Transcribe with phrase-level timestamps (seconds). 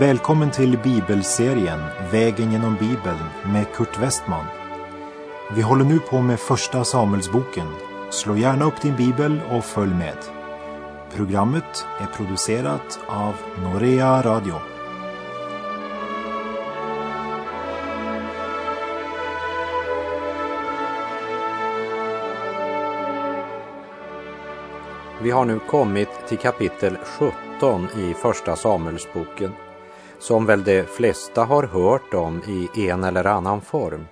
[0.00, 1.80] Välkommen till bibelserien
[2.12, 4.44] Vägen genom Bibeln med Kurt Westman.
[5.54, 7.66] Vi håller nu på med Första Samuelsboken.
[8.10, 10.16] Slå gärna upp din bibel och följ med.
[11.14, 14.54] Programmet är producerat av Norea Radio.
[25.22, 26.96] Vi har nu kommit till kapitel
[27.60, 29.52] 17 i Första Samuelsboken
[30.20, 34.04] som väl de flesta har hört om i en eller annan form.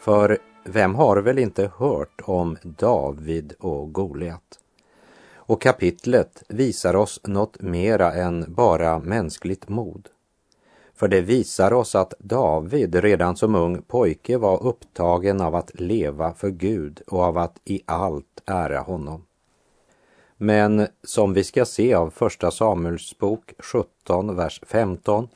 [0.00, 4.58] För vem har väl inte hört om David och Goliat?
[5.34, 10.08] Och kapitlet visar oss något mera än bara mänskligt mod.
[10.94, 16.32] För det visar oss att David redan som ung pojke var upptagen av att leva
[16.34, 19.24] för Gud och av att i allt ära honom.
[20.36, 25.28] Men som vi ska se av Första Samuels bok 17, vers 15,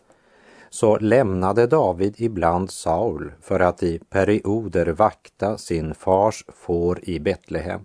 [0.75, 7.85] så lämnade David ibland Saul för att i perioder vakta sin fars får i Betlehem,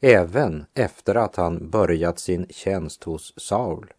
[0.00, 3.92] även efter att han börjat sin tjänst hos Saul.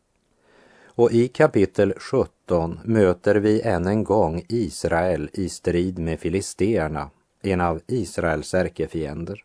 [0.86, 7.10] Och i kapitel 17 möter vi än en gång Israel i strid med filisterna,
[7.42, 9.44] en av Israels ärkefiender.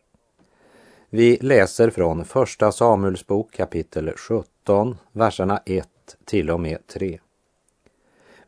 [1.09, 5.89] Vi läser från Första Samuelsbok kapitel 17, verserna 1
[6.25, 7.21] till och med 3.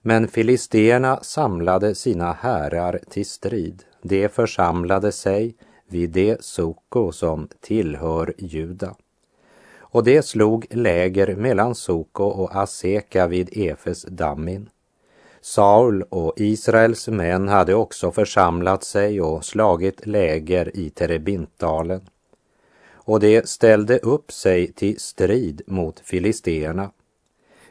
[0.03, 3.85] Men filisterna samlade sina härar till strid.
[4.03, 5.55] De församlade sig
[5.89, 8.95] vid det Soko som tillhör Juda.
[9.79, 14.69] Och det slog läger mellan Soko och Aseka vid Efes dammin.
[15.41, 22.01] Saul och Israels män hade också församlat sig och slagit läger i Terebintdalen.
[22.93, 26.91] Och de ställde upp sig till strid mot filisterna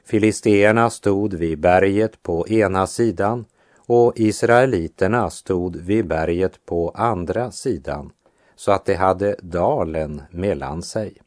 [0.06, 3.46] Filisteerna stod vid berget på ena sidan
[3.78, 8.12] och israeliterna stod vid berget på andra sidan
[8.56, 11.18] så att de hade dalen mellan sig.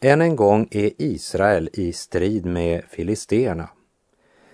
[0.00, 3.68] Än en gång är Israel i strid med filisteerna.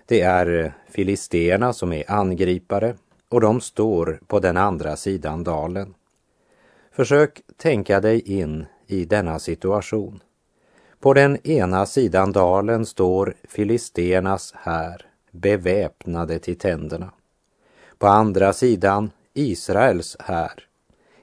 [0.06, 2.94] Det är filisteerna som är angripare
[3.28, 5.94] och de står på den andra sidan dalen.
[6.92, 10.20] Försök tänka dig in i denna situation.
[11.04, 17.10] På den ena sidan dalen står filisternas här beväpnade till tänderna.
[17.98, 20.52] På andra sidan Israels här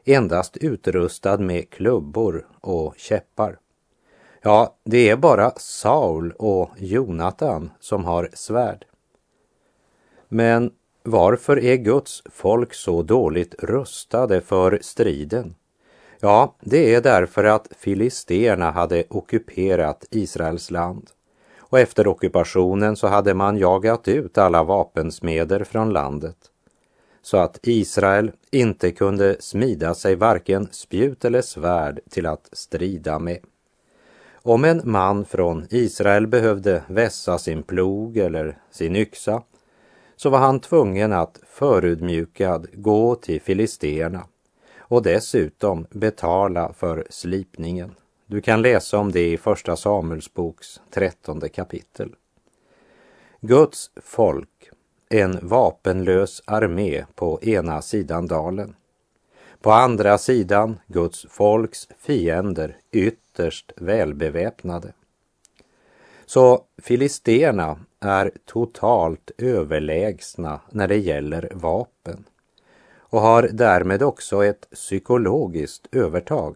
[0.05, 3.59] endast utrustad med klubbor och käppar.
[4.41, 8.85] Ja, det är bara Saul och Jonatan som har svärd.
[10.27, 10.71] Men
[11.03, 15.55] varför är Guds folk så dåligt rustade för striden?
[16.23, 21.09] Ja, det är därför att filisterna hade ockuperat Israels land.
[21.59, 26.37] Och efter ockupationen så hade man jagat ut alla vapensmeder från landet.
[27.21, 33.39] Så att Israel inte kunde smida sig varken spjut eller svärd till att strida med.
[34.33, 39.41] Om en man från Israel behövde vässa sin plog eller sin yxa
[40.15, 44.23] så var han tvungen att förudmjukad gå till filisterna
[44.91, 47.95] och dessutom betala för slipningen.
[48.25, 52.15] Du kan läsa om det i Första Samuelsboks trettonde kapitel.
[53.41, 54.69] Guds folk,
[55.09, 58.75] en vapenlös armé på ena sidan dalen.
[59.61, 64.93] På andra sidan Guds folks fiender ytterst välbeväpnade.
[66.25, 72.23] Så filisterna är totalt överlägsna när det gäller vapen
[73.11, 76.55] och har därmed också ett psykologiskt övertag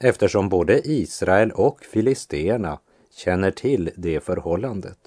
[0.00, 2.78] eftersom både Israel och filisterna
[3.14, 4.98] känner till det förhållandet.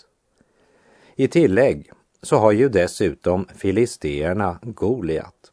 [1.16, 1.91] I tillägg
[2.22, 5.52] så har ju dessutom filisterna Goliat,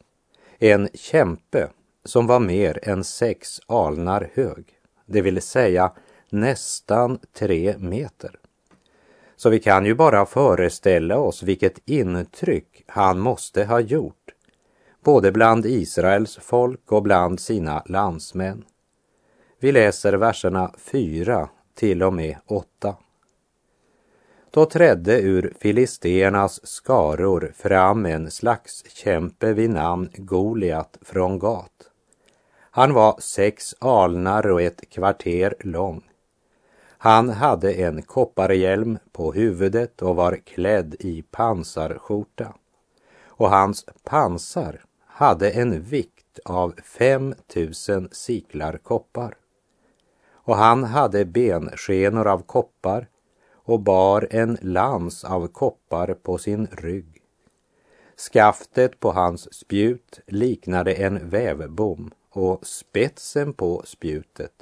[0.58, 1.68] en kämpe
[2.04, 4.64] som var mer än sex alnar hög,
[5.06, 5.92] det vill säga
[6.30, 8.38] nästan tre meter.
[9.36, 14.21] Så vi kan ju bara föreställa oss vilket intryck han måste ha gjort
[15.04, 18.64] både bland Israels folk och bland sina landsmän.
[19.60, 22.96] Vi läser verserna 4 till och med 8.
[24.50, 31.90] Då trädde ur filisternas skaror fram en slags kämpe vid namn Goliat från Gat.
[32.70, 36.02] Han var sex alnar och ett kvarter lång.
[36.98, 42.54] Han hade en kopparhjälm på huvudet och var klädd i pansarskjorta.
[43.26, 44.80] Och hans pansar
[45.14, 49.34] hade en vikt av 5000 siklar koppar.
[50.32, 53.06] Och han hade benskenor av koppar
[53.52, 57.22] och bar en lans av koppar på sin rygg.
[58.16, 64.52] Skaftet på hans spjut liknade en vävbom och spetsen på spjutet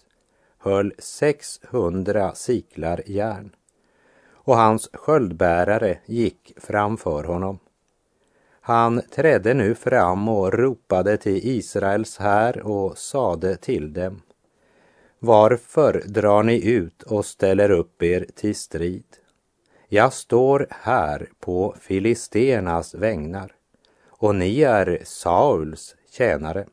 [0.59, 3.55] höll 600 siklar järn
[4.33, 7.59] och hans sköldbärare gick framför honom.
[8.61, 14.23] Han trädde nu fram och ropade till Israels här och sade till dem.
[15.19, 19.05] Varför drar ni ut och ställer upp er till strid?
[19.89, 23.53] Jag står här på filisternas vägnar
[24.07, 26.67] och ni är Sauls tjänare.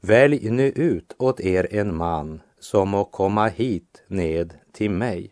[0.00, 5.30] Välj nu ut åt er en man som må komma hit ned till mig.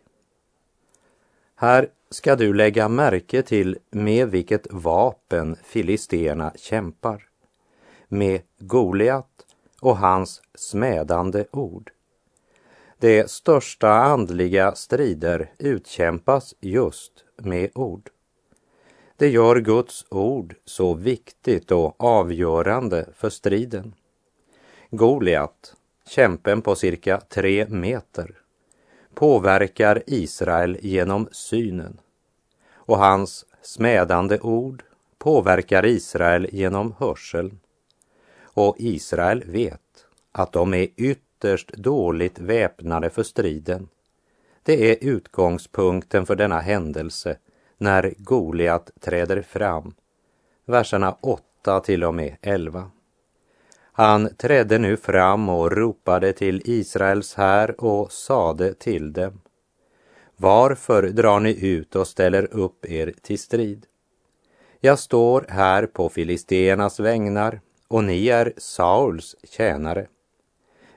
[1.55, 7.23] Här ska du lägga märke till med vilket vapen filisterna kämpar.
[8.07, 9.45] Med Goliat
[9.81, 11.91] och hans smädande ord.
[12.99, 18.09] De största andliga strider utkämpas just med ord.
[19.17, 23.93] Det gör Guds ord så viktigt och avgörande för striden.
[24.91, 25.73] Goliat,
[26.07, 28.35] kämpen på cirka tre meter,
[29.17, 31.99] påverkar Israel genom synen
[32.73, 34.83] och hans smädande ord
[35.17, 37.59] påverkar Israel genom hörseln.
[38.41, 43.89] Och Israel vet att de är ytterst dåligt väpnade för striden.
[44.63, 47.37] Det är utgångspunkten för denna händelse
[47.77, 49.93] när Goliat träder fram.
[50.65, 52.91] Verserna 8 till och med 11.
[53.97, 59.41] Han trädde nu fram och ropade till Israels här och sade till dem.
[60.35, 63.85] Varför drar ni ut och ställer upp er till strid?
[64.79, 70.07] Jag står här på filisteernas vägnar och ni är Sauls tjänare.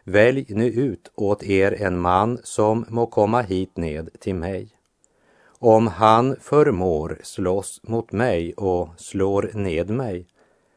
[0.05, 4.69] Välj nu ut åt er en man som må komma hit ned till mig.
[5.59, 10.27] Om han förmår slåss mot mig och slår ned mig,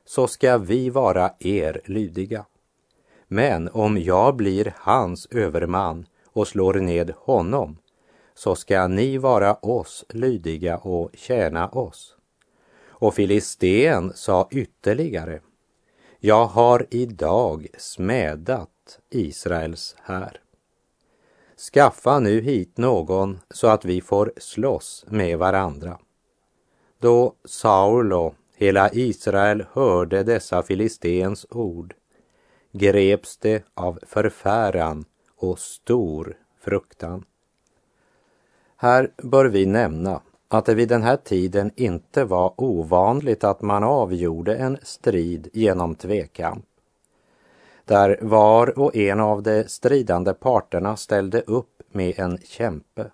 [0.06, 2.46] så ska vi vara er lydiga.
[3.28, 7.78] Men om jag blir hans överman och slår ned honom,
[8.34, 12.16] så ska ni vara oss lydiga och tjäna oss.
[12.88, 15.40] Och Filisten sa ytterligare,
[16.20, 20.40] jag har idag smädat Israels här.
[21.74, 26.00] Skaffa nu hit någon så att vi får slåss med varandra.
[27.00, 31.94] Då Saul och hela Israel hörde dessa Filistens ord
[32.72, 35.06] greps det av förfäran
[35.38, 37.26] och stor fruktan.
[38.78, 43.84] Här bör vi nämna att det vid den här tiden inte var ovanligt att man
[43.84, 46.66] avgjorde en strid genom tvekamp.
[47.86, 53.12] Där var och en av de stridande parterna ställde upp med en kämpe.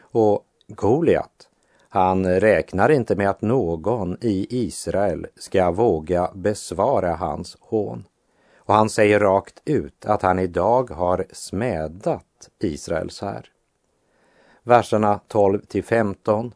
[0.00, 1.48] Och Goliat,
[1.94, 8.04] han räknar inte med att någon i Israel ska våga besvara hans hån.
[8.56, 13.50] Och han säger rakt ut att han idag har smädat Israels här.
[14.62, 16.54] Verserna 12 till 15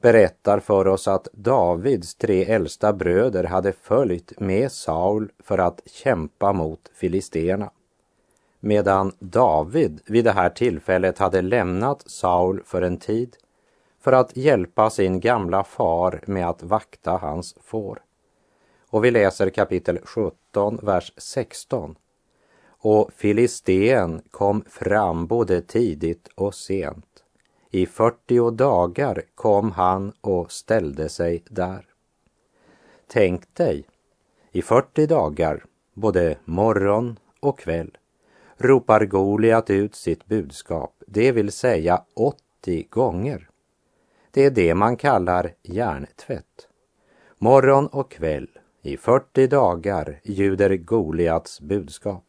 [0.00, 6.52] berättar för oss att Davids tre äldsta bröder hade följt med Saul för att kämpa
[6.52, 7.70] mot filisterna.
[8.60, 13.36] Medan David vid det här tillfället hade lämnat Saul för en tid
[14.06, 18.02] för att hjälpa sin gamla far med att vakta hans får.
[18.90, 21.96] Och vi läser kapitel 17, vers 16.
[22.68, 27.24] Och Filisteen kom fram både tidigt och sent
[27.70, 31.84] i 40 dagar kom han och ställde sig där.
[33.06, 33.84] Tänk dig,
[34.52, 37.98] i 40 dagar, både morgon och kväll,
[38.56, 43.48] ropar Goliat ut sitt budskap, det vill säga 80 gånger.
[44.36, 46.68] Det är det man kallar hjärntvätt.
[47.38, 48.48] Morgon och kväll,
[48.82, 52.24] i 40 dagar, ljuder Goliats budskap.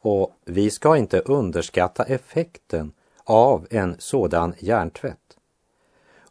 [0.00, 2.92] Och vi ska inte underskatta effekten
[3.24, 5.36] av en sådan hjärntvätt.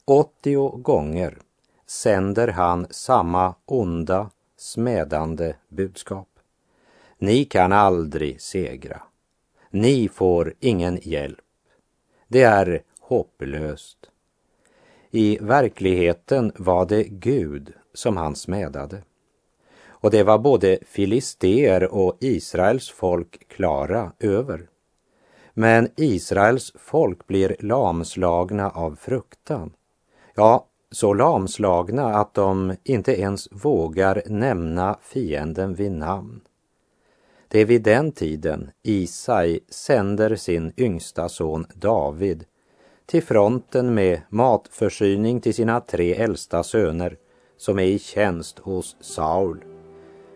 [0.05, 1.37] 80 gånger
[1.85, 6.29] sänder han samma onda, smädande budskap.
[7.17, 9.01] Ni kan aldrig segra.
[9.69, 11.45] Ni får ingen hjälp.
[12.27, 14.09] Det är hopplöst.
[15.15, 19.01] I verkligheten var det Gud som han smädade.
[19.87, 24.67] Och det var både filister och Israels folk klara över.
[25.53, 29.73] Men Israels folk blir lamslagna av fruktan.
[30.35, 36.41] Ja, så lamslagna att de inte ens vågar nämna fienden vid namn.
[37.47, 42.45] Det är vid den tiden Isai sänder sin yngsta son David
[43.13, 47.17] till fronten med matförsyning till sina tre äldsta söner
[47.57, 49.63] som är i tjänst hos Saul.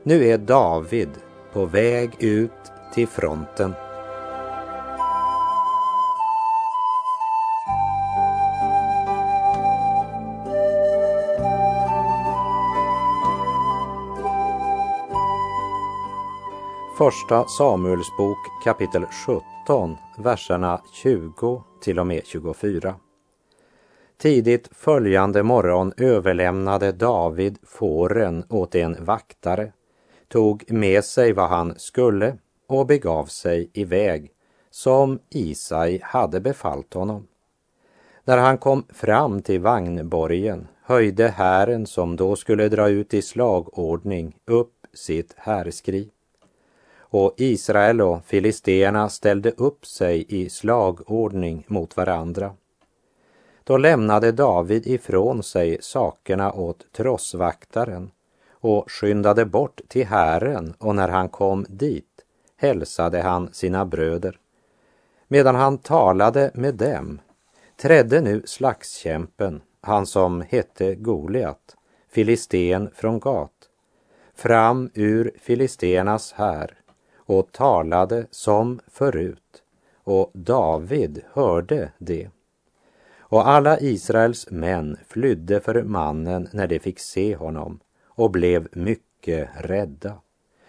[0.04, 1.10] Nu är David
[1.54, 2.52] på väg ut
[2.94, 3.74] till fronten.
[16.98, 19.06] Första Samuelsbok kapitel
[19.66, 22.96] 17, verserna 20 till och med 24.
[24.18, 29.72] Tidigt följande morgon överlämnade David fåren åt en vaktare,
[30.28, 34.32] tog med sig vad han skulle och begav sig iväg,
[34.70, 37.28] som Isai hade befallt honom.
[38.24, 44.36] När han kom fram till vagnborgen höjde hären som då skulle dra ut i slagordning
[44.46, 46.10] upp sitt härskri
[47.10, 52.54] och Israel och filisterna ställde upp sig i slagordning mot varandra.
[53.64, 58.12] Då lämnade David ifrån sig sakerna åt trossvaktaren
[58.52, 62.26] och skyndade bort till hären och när han kom dit
[62.58, 64.40] hälsade han sina bröder.
[65.28, 67.20] Medan han talade med dem
[67.78, 71.76] trädde nu slagskämpen, han som hette Goliat,
[72.12, 73.52] filisten från Gat,
[74.36, 76.77] fram ur filisternas här
[77.28, 79.64] och talade som förut,
[80.04, 82.30] och David hörde det.
[83.20, 89.50] Och alla Israels män flydde för mannen när de fick se honom och blev mycket
[89.58, 90.14] rädda.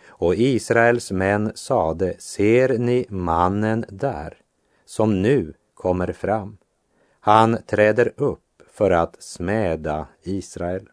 [0.06, 4.36] Och Israels män sade, ser ni mannen där,
[4.84, 6.56] som nu kommer fram?
[7.20, 10.88] Han träder upp för att smäda Israel.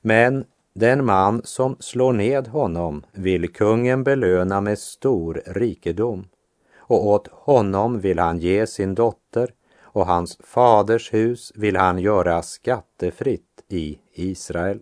[0.00, 0.44] Men
[0.74, 6.28] den man som slår ned honom vill kungen belöna med stor rikedom
[6.76, 9.50] och åt honom vill han ge sin dotter
[9.82, 14.80] och hans faders hus vill han göra skattefritt i Israel.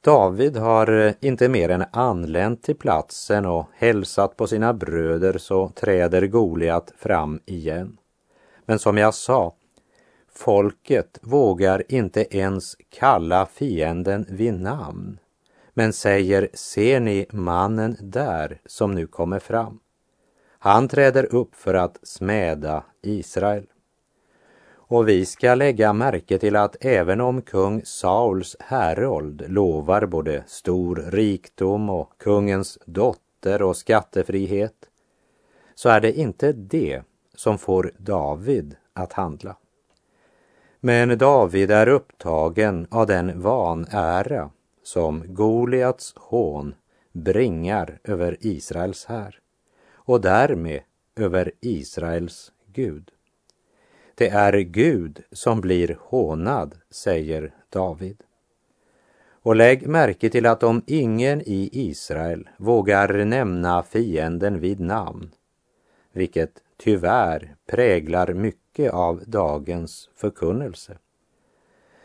[0.00, 5.68] David har eh, inte mer än anlänt till platsen och hälsat på sina bröder så
[5.68, 7.96] träder Goliat fram igen.
[8.66, 9.54] Men som jag sa,
[10.34, 15.18] Folket vågar inte ens kalla fienden vid namn,
[15.74, 19.80] men säger, ser ni mannen där som nu kommer fram?
[20.58, 23.66] Han träder upp för att smäda Israel.
[24.72, 30.96] Och vi ska lägga märke till att även om kung Sauls härold lovar både stor
[30.96, 34.88] rikdom och kungens dotter och skattefrihet,
[35.74, 37.02] så är det inte det
[37.34, 39.56] som får David att handla.
[40.84, 44.50] Men David är upptagen av den vanära
[44.82, 46.74] som Goliats hån
[47.12, 49.38] bringar över Israels här
[49.92, 50.80] och därmed
[51.16, 53.10] över Israels Gud.
[54.14, 58.22] Det är Gud som blir hånad, säger David.
[59.30, 65.30] Och lägg märke till att om ingen i Israel vågar nämna fienden vid namn,
[66.12, 70.98] vilket tyvärr präglar mycket av dagens förkunnelse,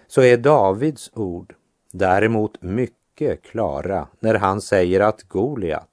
[0.07, 1.55] så är Davids ord
[1.91, 5.89] däremot mycket klara när han säger att Goliat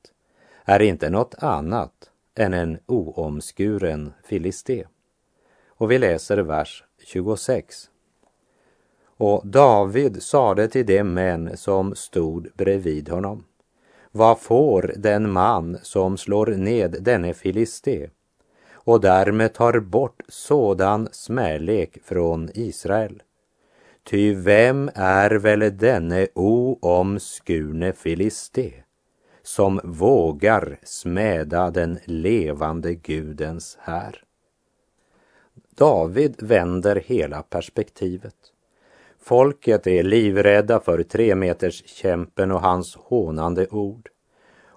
[0.65, 4.85] är inte något annat än en oomskuren filisté.
[5.69, 7.91] Och vi läser vers 26.
[9.17, 13.45] Och David sade till de män som stod bredvid honom.
[14.11, 18.11] Vad får den man som slår ned denne filisté
[18.85, 23.23] och därmed tar bort sådan smälek från Israel.
[24.05, 28.73] Ty vem är väl denne oomskurne filiste
[29.43, 34.23] som vågar smäda den levande Gudens här?
[35.71, 38.37] David vänder hela perspektivet.
[39.21, 44.09] Folket är livrädda för tremeterskämpen och hans hånande ord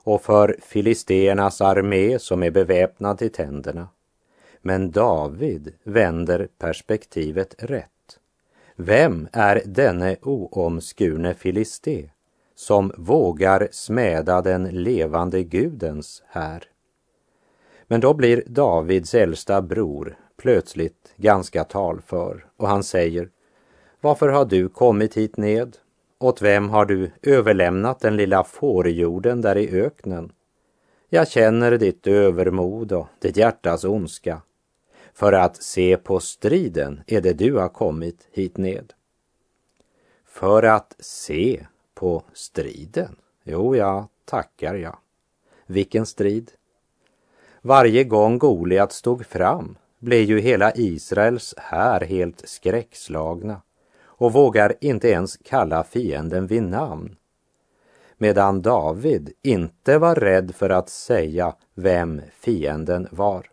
[0.07, 3.87] och för filisternas armé som är beväpnad till tänderna.
[4.67, 8.19] Men David vänder perspektivet rätt.
[8.75, 12.09] Vem är denne oomskurne filisté
[12.55, 16.63] som vågar smäda den levande Gudens här?
[17.87, 23.29] Men då blir Davids äldsta bror plötsligt ganska talför och han säger
[24.01, 25.77] Varför har du kommit hit ned?
[26.19, 30.31] Åt vem har du överlämnat den lilla fårjorden där i öknen?
[31.09, 34.41] Jag känner ditt övermod och ditt hjärtas ondska.
[35.17, 38.93] För att se på striden är det du har kommit hit ned.
[40.25, 43.15] För att se på striden?
[43.43, 44.97] Jo, jag tackar jag.
[45.65, 46.51] Vilken strid?
[47.61, 53.61] Varje gång Goliat stod fram blev ju hela Israels här helt skräckslagna
[53.99, 57.15] och vågar inte ens kalla fienden vid namn.
[58.17, 63.49] Medan David inte var rädd för att säga vem fienden var.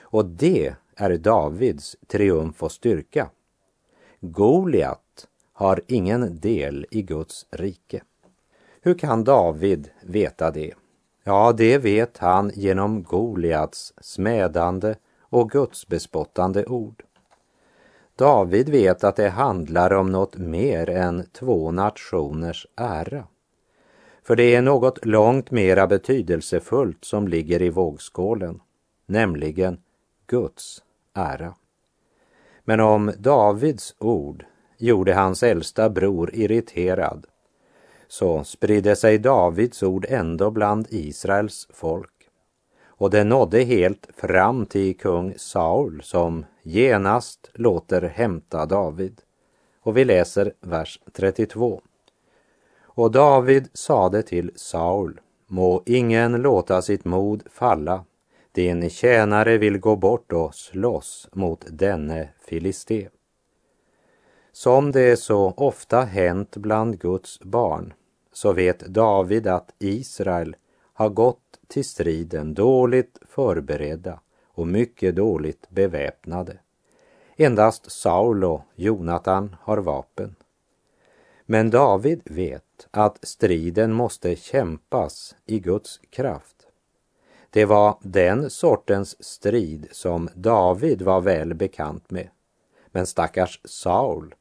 [0.00, 3.30] Och det är Davids triumf och styrka.
[4.20, 8.02] Goliat har ingen del i Guds rike.
[8.80, 10.74] Hur kan David veta det?
[11.24, 17.04] Ja, det vet han genom Goliats smädande och gudsbespottande ord.
[18.16, 23.26] David vet att det handlar om något mer än två nationers ära.
[24.22, 28.60] För det är något långt mera betydelsefullt som ligger i vågskålen,
[29.06, 29.78] nämligen
[30.34, 30.82] Guds
[31.14, 31.54] ära.
[32.64, 34.44] Men om Davids ord
[34.78, 37.26] gjorde hans äldsta bror irriterad
[38.08, 42.14] så spridde sig Davids ord ändå bland Israels folk
[42.96, 49.20] och det nådde helt fram till kung Saul som genast låter hämta David.
[49.80, 51.80] Och vi läser vers 32.
[52.82, 58.04] Och David sade till Saul, må ingen låta sitt mod falla,
[58.54, 63.08] din tjänare vill gå bort och slåss mot denne filisté.
[64.52, 67.92] Som det så ofta hänt bland Guds barn
[68.32, 70.56] så vet David att Israel
[70.92, 76.58] har gått till striden dåligt förberedda och mycket dåligt beväpnade.
[77.36, 80.34] Endast Saul och Jonatan har vapen.
[81.46, 86.53] Men David vet att striden måste kämpas i Guds kraft.
[87.54, 92.28] Det var den sortens strid som David var väl bekant med.
[92.92, 94.34] Men stackars Saul,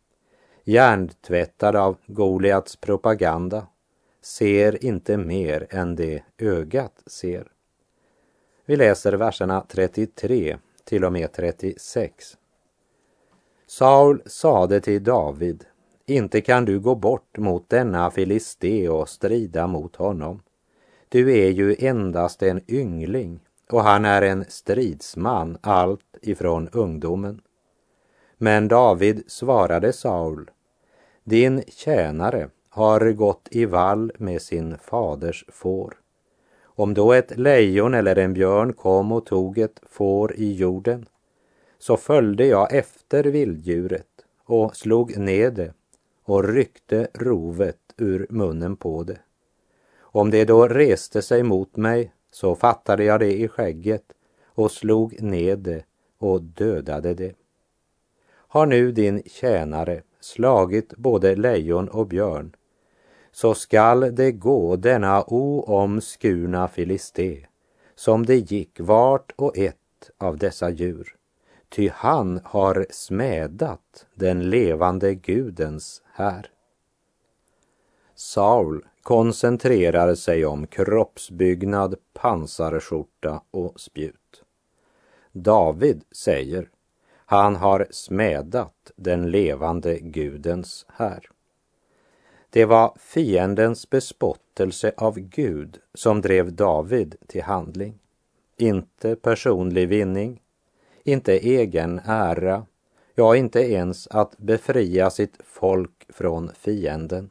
[0.64, 3.68] hjärntvättad av Goliats propaganda,
[4.22, 7.48] ser inte mer än det ögat ser.
[8.66, 12.38] Vi läser verserna 33 till och med 36.
[13.68, 15.66] Saul sade till David,
[16.06, 20.42] inte kan du gå bort mot denna filiste och strida mot honom.
[21.14, 27.42] Du är ju endast en yngling och han är en stridsman allt ifrån ungdomen.
[28.38, 30.52] Men David svarade Saul,
[31.24, 35.94] din tjänare har gått i vall med sin faders får.
[36.64, 41.06] Om då ett lejon eller en björn kom och tog ett får i jorden,
[41.80, 45.74] så följde jag efter vilddjuret och slog ned det
[46.24, 49.20] och ryckte rovet ur munnen på det.
[50.16, 54.04] Om det då reste sig mot mig så fattade jag det i skägget
[54.46, 55.84] och slog ned det
[56.18, 57.36] och dödade det.
[58.30, 62.56] Har nu din tjänare slagit både lejon och björn
[63.32, 67.46] så skall det gå denna oomskurna filisté
[67.96, 71.16] som det gick vart och ett av dessa djur.
[71.70, 76.50] Ty han har smädat den levande Gudens här.
[78.16, 84.44] Saul koncentrerar sig om kroppsbyggnad, pansarskjorta och spjut.
[85.32, 86.70] David säger,
[87.26, 91.30] han har smädat den levande Gudens här.
[92.50, 98.00] Det var fiendens bespottelse av Gud som drev David till handling.
[98.58, 100.42] Inte personlig vinning,
[101.04, 102.66] inte egen ära,
[103.16, 107.30] ja, inte ens att befria sitt folk från fienden.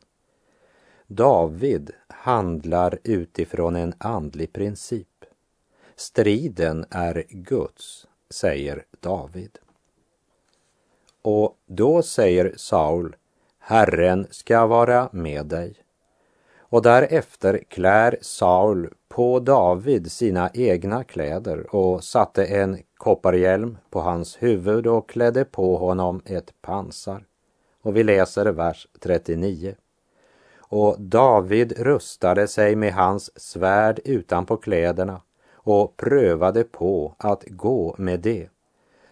[1.15, 5.25] David handlar utifrån en andlig princip.
[5.97, 9.59] Striden är Guds, säger David.
[11.23, 13.17] Och då säger Saul
[13.59, 15.75] Herren ska vara med dig.
[16.59, 24.43] Och därefter klär Saul på David sina egna kläder och satte en kopparhjälm på hans
[24.43, 27.27] huvud och klädde på honom ett pansar.
[27.83, 29.75] Och vi läser vers 39.
[30.73, 35.21] Och David rustade sig med hans svärd utanpå kläderna
[35.55, 38.49] och prövade på att gå med det.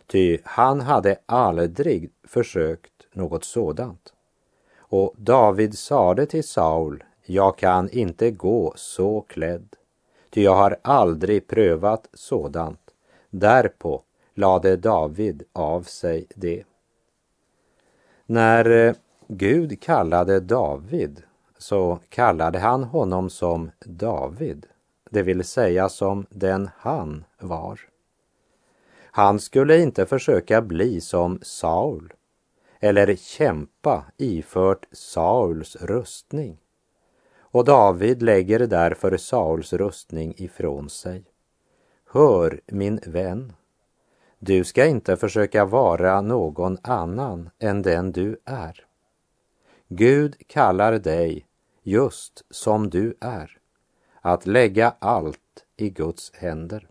[0.07, 4.13] Ty han hade aldrig försökt något sådant.
[4.79, 9.77] Och David sade till Saul, jag kan inte gå så klädd,
[10.31, 12.91] ty jag har aldrig prövat sådant.
[13.31, 14.03] Därpå
[14.35, 16.65] lade David av sig det.
[18.27, 18.95] När eh,
[19.29, 21.23] Gud kallade David
[21.61, 24.67] så kallade han honom som David,
[25.11, 27.81] det vill säga som den han var.
[29.13, 32.13] Han skulle inte försöka bli som Saul
[32.81, 36.59] eller kämpa ifört Sauls rustning.
[37.39, 41.25] Och David lägger därför Sauls rustning ifrån sig.
[42.13, 43.53] Hör, min vän,
[44.39, 48.87] Du ska inte försöka vara någon annan än den du är.
[49.89, 51.47] Gud kallar dig
[51.83, 53.59] just som du är,
[54.21, 56.89] att lägga allt i Guds händer.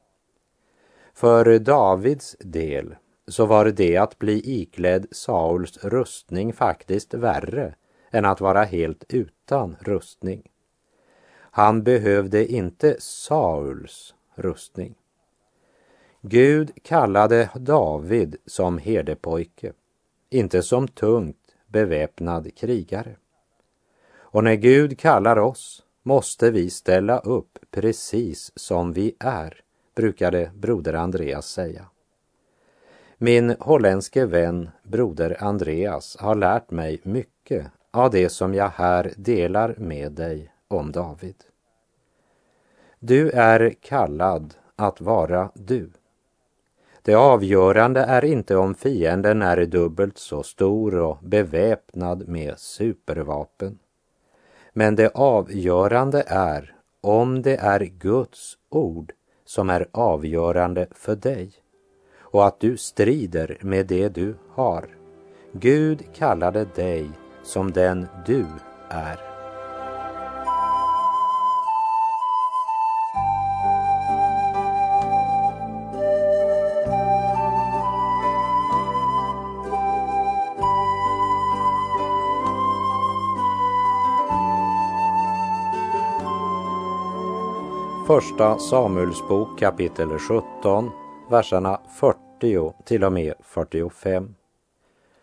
[1.13, 2.95] För Davids del
[3.27, 7.75] så var det att bli iklädd Sauls rustning faktiskt värre
[8.11, 10.49] än att vara helt utan rustning.
[11.51, 14.95] Han behövde inte Sauls rustning.
[16.21, 19.73] Gud kallade David som herdepojke,
[20.29, 23.15] inte som tungt beväpnad krigare.
[24.31, 29.61] Och när Gud kallar oss måste vi ställa upp precis som vi är,
[29.95, 31.85] brukade broder Andreas säga.
[33.17, 39.75] Min holländske vän broder Andreas har lärt mig mycket av det som jag här delar
[39.77, 41.35] med dig om David.
[42.99, 45.91] Du är kallad att vara du.
[47.01, 53.79] Det avgörande är inte om fienden är dubbelt så stor och beväpnad med supervapen.
[54.79, 59.11] Men det avgörande är om det är Guds ord
[59.45, 61.51] som är avgörande för dig
[62.19, 64.89] och att du strider med det du har.
[65.53, 67.09] Gud kallade dig
[67.43, 68.45] som den du
[68.89, 69.28] är.
[88.09, 90.91] Första Samuelsbok kapitel 17,
[91.29, 94.35] verserna 40 till och med 45.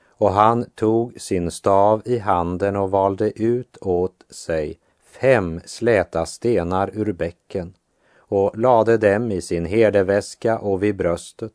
[0.09, 4.79] Och han tog sin stav i handen och valde ut åt sig
[5.21, 7.75] fem släta stenar ur bäcken
[8.17, 11.55] och lade dem i sin herdeväska och vid bröstet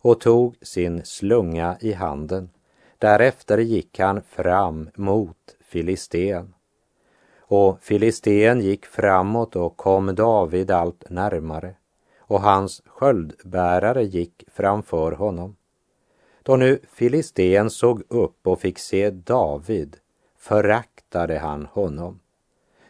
[0.00, 2.50] och tog sin slunga i handen.
[2.98, 6.54] Därefter gick han fram mot Filisteen.
[7.50, 11.74] Och filisten gick framåt och kom David allt närmare
[12.18, 15.56] och hans sköldbärare gick framför honom.
[16.42, 19.96] Då nu filisten såg upp och fick se David
[20.38, 22.20] föraktade han honom.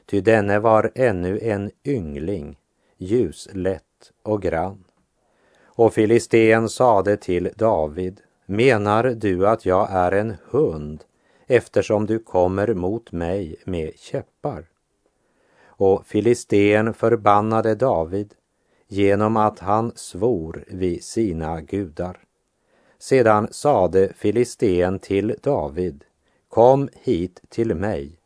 [0.06, 2.56] Ty denne var ännu en yngling,
[2.96, 4.84] ljuslätt och grann.
[5.64, 11.04] Och filisten sade till David, menar du att jag är en hund
[11.50, 14.64] eftersom du kommer mot mig med käppar?
[15.64, 18.34] Och filisten förbannade David
[18.88, 22.18] genom att han svor vid sina gudar.
[22.98, 26.04] Sedan sade filisten till David,
[26.48, 28.18] kom hit till mig,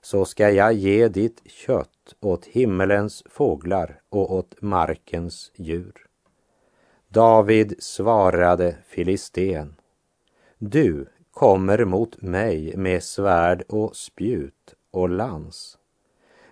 [0.00, 6.06] så ska jag ge ditt kött åt himmelens fåglar och åt markens djur.
[7.08, 9.74] David svarade filisten,
[10.58, 11.06] du
[11.38, 15.78] kommer mot mig med svärd och spjut och lans,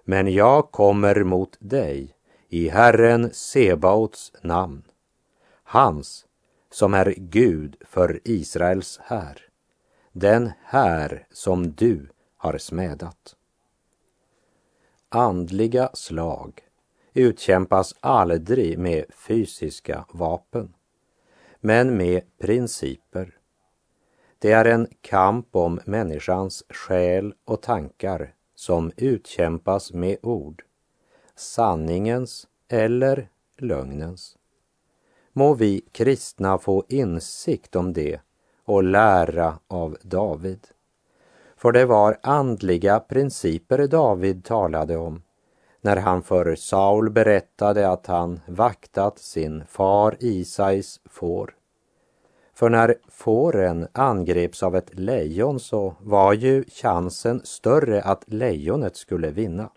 [0.04, 2.14] men jag kommer mot dig
[2.48, 4.82] i Herren Sebaots namn,
[5.62, 6.26] hans
[6.70, 9.48] som är Gud för Israels här,
[10.12, 13.36] den här som du har smädat.
[15.08, 16.60] Andliga slag
[17.12, 20.74] utkämpas aldrig med fysiska vapen,
[21.60, 23.35] men med principer.
[24.38, 30.62] Det är en kamp om människans själ och tankar som utkämpas med ord,
[31.34, 34.36] sanningens eller lögnens.
[35.32, 38.20] Må vi kristna få insikt om det
[38.64, 40.66] och lära av David.
[41.56, 45.22] För det var andliga principer David talade om
[45.80, 51.55] när han för Saul berättade att han vaktat sin far Isais får.
[52.56, 59.30] För när fåren angreps av ett lejon så var ju chansen större att lejonet skulle
[59.30, 59.70] vinna.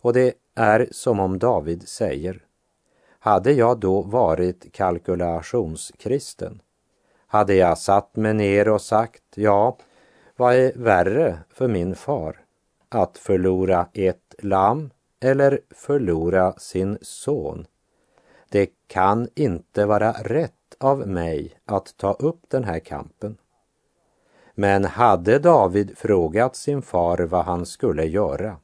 [0.00, 2.42] Och det är som om David säger,
[3.18, 6.60] hade jag då varit kalkulationskristen
[7.26, 9.78] hade jag satt mig ner och sagt, ja,
[10.36, 12.36] vad är värre för min far?
[12.88, 17.66] Att förlora ett lamm eller förlora sin son?
[18.48, 23.36] Det kan inte vara rätt av mig att ta upp den här kampen.
[24.54, 28.56] Men hade David frågat sin far vad han skulle göra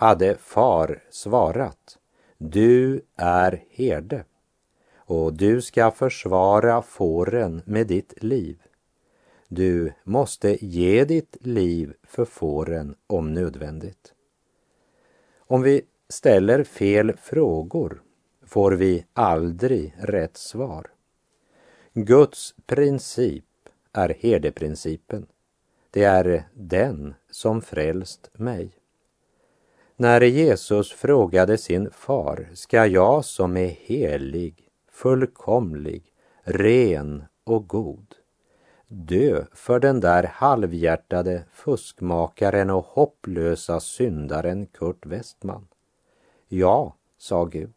[0.00, 1.98] hade far svarat
[2.38, 4.24] Du är herde
[4.96, 8.62] och du ska försvara fåren med ditt liv.
[9.48, 14.14] Du måste ge ditt liv för fåren om nödvändigt.
[15.38, 18.02] Om vi ställer fel frågor
[18.46, 20.86] får vi aldrig rätt svar.
[21.94, 23.44] Guds princip
[23.92, 25.26] är herdeprincipen.
[25.90, 28.70] Det är den som frälst mig.
[29.96, 38.14] När Jesus frågade sin far, ska jag som är helig, fullkomlig, ren och god
[38.86, 45.68] dö för den där halvhjärtade fuskmakaren och hopplösa syndaren Kurt Westman?
[46.48, 47.74] Ja, sa Gud.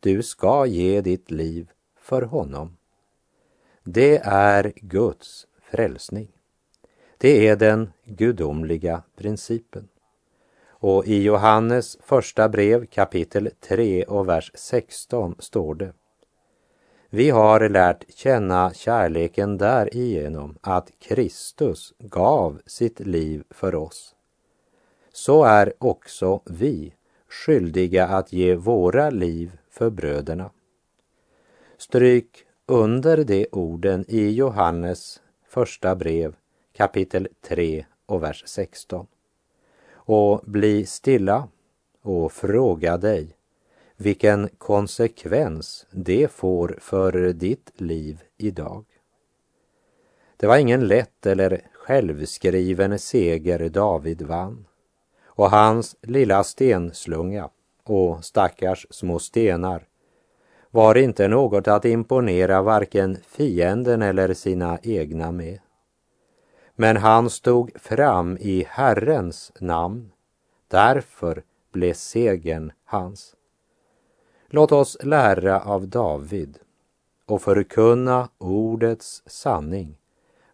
[0.00, 2.77] Du ska ge ditt liv för honom.
[3.90, 6.28] Det är Guds frälsning.
[7.18, 9.88] Det är den gudomliga principen.
[10.68, 15.92] Och i Johannes första brev kapitel 3 och vers 16 står det.
[17.10, 24.14] Vi har lärt känna kärleken därigenom att Kristus gav sitt liv för oss.
[25.12, 26.94] Så är också vi
[27.28, 30.50] skyldiga att ge våra liv för bröderna.
[31.78, 36.36] Stryk under de orden i Johannes första brev
[36.76, 39.06] kapitel 3 och vers 16.
[39.92, 41.48] Och bli stilla
[42.02, 43.36] och fråga dig
[43.96, 48.84] vilken konsekvens det får för ditt liv idag.
[50.36, 54.66] Det var ingen lätt eller självskriven seger David vann
[55.24, 57.50] och hans lilla stenslunga
[57.84, 59.87] och stackars små stenar
[60.70, 65.58] var inte något att imponera varken fienden eller sina egna med.
[66.74, 70.10] Men han stod fram i Herrens namn.
[70.68, 73.34] Därför blev segern hans.
[74.50, 76.58] Låt oss lära av David
[77.26, 79.98] och förkunna ordets sanning,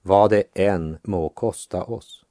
[0.02, 2.24] vad det än må kosta oss.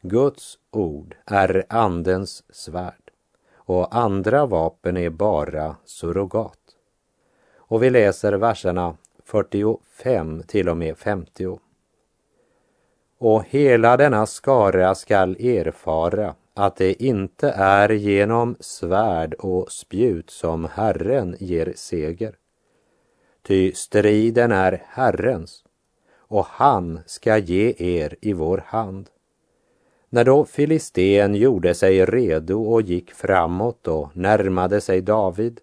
[0.00, 3.10] Guds ord är Andens svärd
[3.54, 6.65] och andra vapen är bara surrogat.
[7.68, 11.58] Och vi läser verserna 45 till och med 50.
[13.18, 20.64] Och hela denna skara skall erfara att det inte är genom svärd och spjut som
[20.64, 22.34] Herren ger seger.
[23.42, 25.64] Ty striden är Herrens
[26.18, 29.10] och han ska ge er i vår hand.
[30.08, 35.60] När då Filisten gjorde sig redo och gick framåt och närmade sig David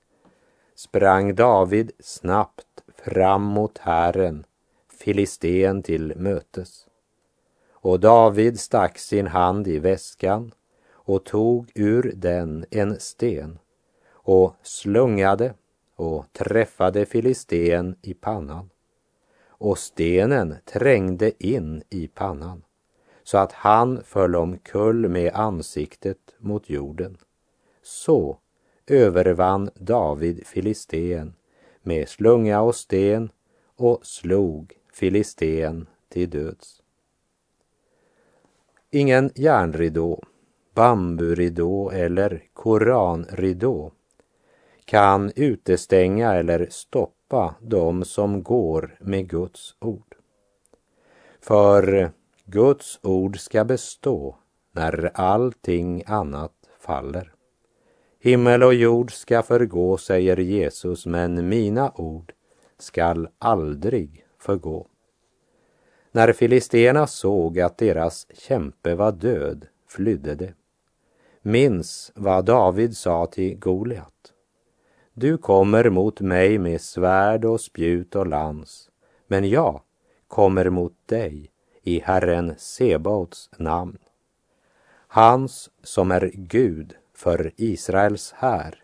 [0.75, 4.45] sprang David snabbt fram mot Herren,
[4.89, 6.87] Filisten till mötes.
[7.71, 10.51] Och David stack sin hand i väskan
[10.91, 13.59] och tog ur den en sten
[14.11, 15.53] och slungade
[15.95, 18.69] och träffade Filisten i pannan.
[19.47, 22.63] Och stenen trängde in i pannan
[23.23, 27.17] så att han föll omkull med ansiktet mot jorden.
[27.81, 28.37] Så
[28.87, 31.33] övervann David Filisten
[31.81, 33.29] med slunga och sten
[33.75, 36.81] och slog Filisten till döds.
[38.91, 40.23] Ingen järnridå,
[40.73, 43.91] bamburidå eller koranridå
[44.85, 50.15] kan utestänga eller stoppa dem som går med Guds ord.
[51.39, 52.11] För
[52.45, 54.35] Guds ord ska bestå
[54.71, 57.33] när allting annat faller.
[58.25, 62.33] Himmel och jord ska förgå, säger Jesus, men mina ord
[62.77, 64.87] skall aldrig förgå.
[66.11, 70.53] När filisterna såg att deras kämpe var död flydde de.
[71.41, 74.33] Minns vad David sa till Goliat.
[75.13, 78.89] Du kommer mot mig med svärd och spjut och lans,
[79.27, 79.81] men jag
[80.27, 83.97] kommer mot dig i Herren Sebaots namn.
[85.07, 88.83] Hans som är Gud för Israels här,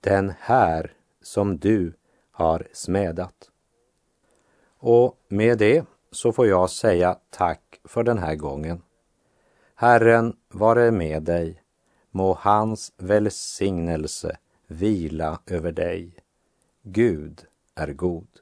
[0.00, 1.92] den här som du
[2.30, 3.50] har smädat.
[4.78, 8.82] Och med det så får jag säga tack för den här gången.
[9.74, 11.62] Herren vare med dig.
[12.10, 16.16] Må hans välsignelse vila över dig.
[16.82, 18.41] Gud är god.